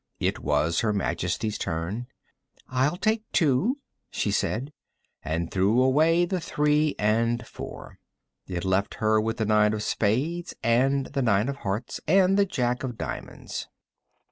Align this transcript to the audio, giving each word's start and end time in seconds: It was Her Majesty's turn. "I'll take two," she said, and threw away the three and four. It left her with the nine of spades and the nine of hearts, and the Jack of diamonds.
It 0.19 0.39
was 0.39 0.79
Her 0.79 0.91
Majesty's 0.93 1.59
turn. 1.59 2.07
"I'll 2.67 2.97
take 2.97 3.21
two," 3.31 3.77
she 4.09 4.31
said, 4.31 4.73
and 5.23 5.51
threw 5.51 5.79
away 5.79 6.25
the 6.25 6.39
three 6.41 6.95
and 6.97 7.45
four. 7.45 7.99
It 8.47 8.65
left 8.65 8.95
her 8.95 9.21
with 9.21 9.37
the 9.37 9.45
nine 9.45 9.73
of 9.73 9.83
spades 9.83 10.55
and 10.63 11.05
the 11.13 11.21
nine 11.21 11.49
of 11.49 11.57
hearts, 11.57 11.99
and 12.07 12.35
the 12.35 12.45
Jack 12.47 12.83
of 12.83 12.97
diamonds. 12.97 13.67